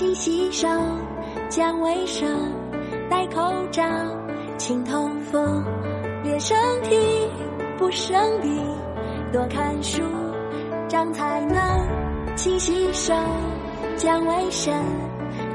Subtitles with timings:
[0.00, 0.66] 勤洗手，
[1.50, 2.26] 讲卫生，
[3.10, 3.84] 戴口罩，
[4.56, 5.62] 勤通风，
[6.22, 6.98] 练身体，
[7.76, 8.50] 不生病，
[9.30, 10.00] 多看书，
[10.88, 11.60] 长才能。
[12.34, 13.12] 勤洗手，
[13.98, 14.72] 讲卫生，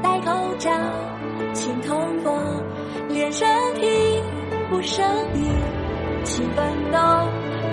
[0.04, 0.70] 戴口罩，
[1.56, 2.40] 勤通风，
[3.10, 4.22] 练身体，
[4.70, 5.44] 不生病，
[6.24, 7.00] 勤奋斗，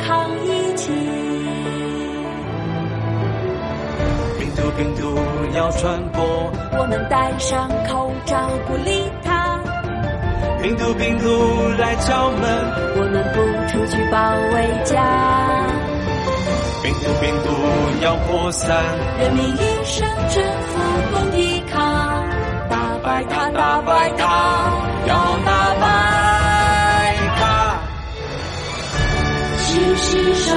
[0.01, 1.02] 抗疫情。
[5.63, 6.21] 要传播，
[6.77, 9.61] 我们戴上口罩不理他，
[10.61, 11.29] 病毒病毒
[11.79, 12.43] 来敲门，
[12.97, 13.39] 我们不
[13.71, 14.19] 出去保
[14.55, 14.99] 卫家。
[16.83, 17.49] 病毒病毒
[18.03, 18.77] 要扩散，
[19.21, 20.81] 人民医生政府
[21.13, 21.79] 共抵抗，
[22.69, 24.25] 打败它，打败它，
[25.07, 25.15] 要
[25.47, 27.79] 打败它。
[29.61, 30.51] 勤洗手，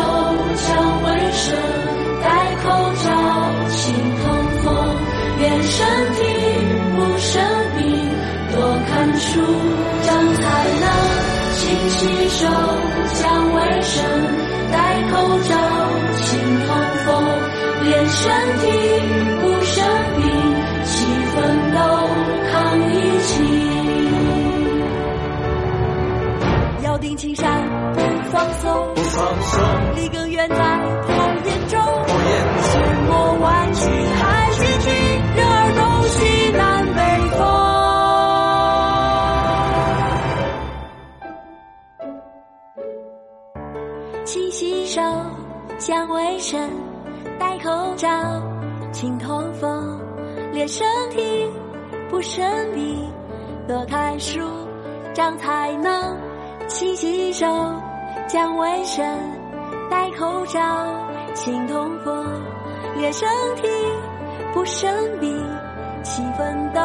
[5.46, 6.20] 风，练身体，
[6.96, 7.36] 不生
[7.78, 7.86] 病，
[8.52, 8.58] 多
[8.90, 9.40] 看书，
[10.04, 10.44] 长才
[10.82, 10.86] 能。
[11.56, 12.48] 勤洗手，
[13.14, 14.04] 讲卫生，
[14.72, 14.78] 戴
[15.12, 15.54] 口罩，
[16.22, 16.28] 勤
[16.66, 16.68] 通
[17.06, 17.08] 风，
[17.84, 18.24] 练身
[18.60, 18.66] 体，
[19.42, 19.78] 不生
[20.18, 20.24] 病，
[20.84, 20.94] 齐
[21.36, 21.36] 奋
[21.74, 21.78] 斗，
[22.52, 22.54] 抗
[22.92, 23.34] 疫情。
[26.84, 27.62] 要定青山，
[27.94, 28.00] 不
[28.32, 29.64] 放松，不放松，
[29.96, 30.56] 离更远在
[44.26, 45.00] 勤洗手，
[45.78, 46.60] 讲卫生，
[47.40, 48.10] 戴口罩，
[48.92, 50.00] 勤通风，
[50.52, 51.48] 练身体，
[52.10, 53.08] 不生病，
[53.68, 54.42] 多看书，
[55.14, 56.18] 长才能。
[56.68, 57.46] 勤洗手，
[58.28, 59.06] 讲卫生，
[59.92, 60.60] 戴口罩，
[61.36, 62.26] 勤通风，
[62.98, 63.68] 练身体，
[64.56, 65.40] 不生病，
[66.02, 66.82] 勤奋斗，